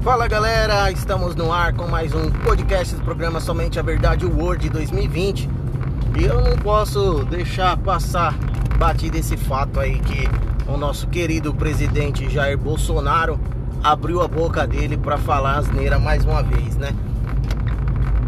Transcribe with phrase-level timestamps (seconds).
[0.00, 4.68] Fala galera, estamos no ar com mais um podcast do programa Somente a Verdade World
[4.70, 5.48] 2020
[6.18, 8.34] e eu não posso deixar passar
[8.78, 10.28] batido esse fato aí que
[10.66, 13.38] o nosso querido presidente Jair Bolsonaro
[13.84, 16.90] abriu a boca dele para falar asneira mais uma vez, né?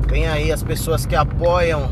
[0.07, 1.91] Tem aí as pessoas que apoiam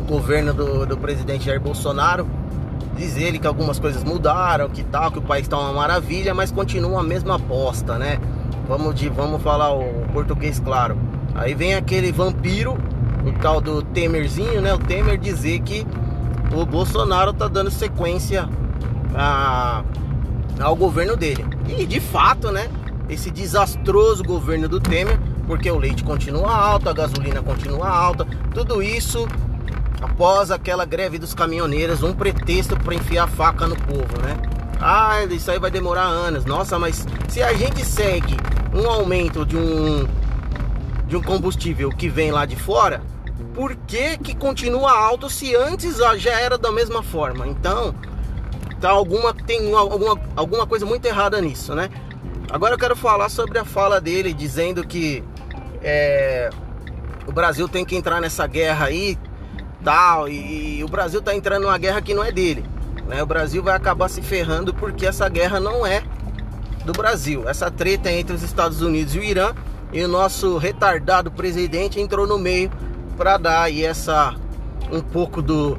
[0.00, 2.37] o governo do, do presidente Jair Bolsonaro
[2.96, 6.50] Diz ele que algumas coisas mudaram, que tal, que o país está uma maravilha, mas
[6.50, 8.18] continua a mesma aposta, né?
[8.66, 10.98] Vamos, de, vamos falar o português claro.
[11.34, 12.76] Aí vem aquele vampiro,
[13.24, 14.74] o tal do Temerzinho, né?
[14.74, 15.86] O Temer dizer que
[16.52, 18.48] o Bolsonaro tá dando sequência
[19.14, 19.82] a,
[20.60, 21.44] ao governo dele.
[21.68, 22.68] E de fato, né?
[23.08, 28.82] Esse desastroso governo do Temer, porque o leite continua alto, a gasolina continua alta, tudo
[28.82, 29.26] isso
[30.00, 34.36] após aquela greve dos caminhoneiros, um pretexto para enfiar faca no povo, né?
[34.80, 36.44] Ah, isso aí vai demorar anos.
[36.44, 38.36] Nossa, mas se a gente segue
[38.72, 40.06] um aumento de um
[41.06, 43.02] de um combustível que vem lá de fora,
[43.54, 47.48] por que que continua alto se antes já era da mesma forma?
[47.48, 47.94] Então,
[48.78, 51.88] tá alguma tem alguma alguma coisa muito errada nisso, né?
[52.50, 55.24] Agora eu quero falar sobre a fala dele dizendo que
[55.82, 56.50] é,
[57.26, 59.18] o Brasil tem que entrar nessa guerra aí
[59.84, 60.28] tal.
[60.28, 62.64] E, e o Brasil está entrando numa guerra que não é dele.
[63.06, 63.22] Né?
[63.22, 66.02] O Brasil vai acabar se ferrando porque essa guerra não é
[66.84, 67.48] do Brasil.
[67.48, 69.54] Essa treta é entre os Estados Unidos e o Irã.
[69.92, 72.70] E o nosso retardado presidente entrou no meio
[73.16, 74.34] para dar aí essa
[74.92, 75.78] um pouco do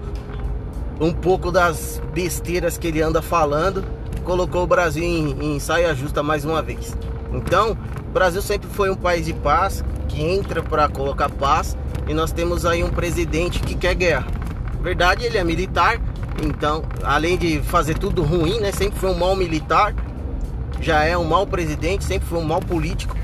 [0.99, 3.85] um pouco das besteiras que ele anda falando,
[4.25, 6.95] colocou o Brasil em, em saia justa mais uma vez.
[7.31, 12.13] Então, o Brasil sempre foi um país de paz, que entra para colocar paz e
[12.13, 14.27] nós temos aí um presidente que quer guerra.
[14.81, 16.01] Verdade, ele é militar,
[16.43, 18.71] então, além de fazer tudo ruim, né?
[18.71, 19.93] Sempre foi um mau militar,
[20.81, 23.15] já é um mau presidente, sempre foi um mau político.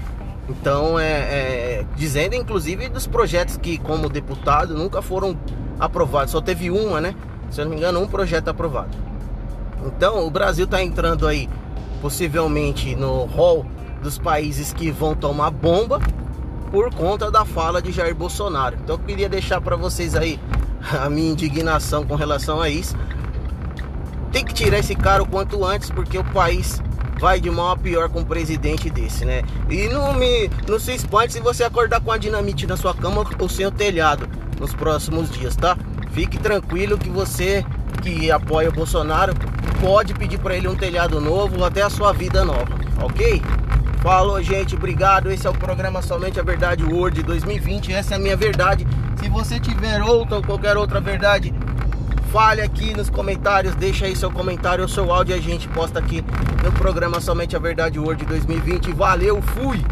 [0.47, 5.37] Então, é, é, dizendo inclusive dos projetos que, como deputado, nunca foram
[5.79, 6.31] aprovados.
[6.31, 7.15] Só teve uma, né?
[7.49, 8.95] Se eu não me engano, um projeto aprovado.
[9.85, 11.49] Então, o Brasil está entrando aí,
[12.01, 13.65] possivelmente, no hall
[14.03, 15.99] dos países que vão tomar bomba
[16.75, 18.75] por conta da fala de Jair Bolsonaro.
[18.83, 20.37] Então eu queria deixar para vocês aí
[21.01, 22.97] a minha indignação com relação a isso.
[24.29, 26.81] Tem que tirar esse cara o quanto antes, porque o país
[27.17, 29.41] vai de mal a pior com um presidente desse, né?
[29.69, 33.25] E não me não se espante se você acordar com a dinamite na sua cama
[33.39, 34.27] ou sem o telhado
[34.59, 35.77] nos próximos dias, tá?
[36.11, 37.65] Fique tranquilo que você
[38.03, 39.33] que apoia o Bolsonaro
[39.79, 43.41] pode pedir para ele um telhado novo ou até a sua vida nova, ok?
[44.05, 45.31] Falou, gente, obrigado.
[45.31, 47.91] Esse é o programa Somente a Verdade Word 2020.
[47.91, 48.85] Essa é a minha verdade.
[49.15, 51.51] Se você tiver outra ou qualquer outra verdade,
[52.31, 53.73] fale aqui nos comentários.
[53.73, 56.23] Deixa aí seu comentário ou seu áudio e a gente posta aqui
[56.63, 58.91] no programa Somente a Verdade Word 2020.
[58.91, 59.83] Valeu, fui!